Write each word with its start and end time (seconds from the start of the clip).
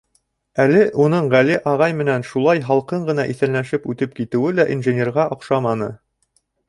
Әле 0.61 0.79
уның 1.03 1.27
Ғәли 1.33 1.57
ағай 1.71 1.93
менән 1.99 2.25
шулай 2.29 2.63
һалҡын 2.69 3.05
ғына 3.11 3.25
иҫәнләшеп 3.35 3.85
үтеп 3.95 4.17
китеүе 4.21 4.57
лә 4.61 4.67
инженерға 4.77 5.27
оҡшаманы. 5.37 5.93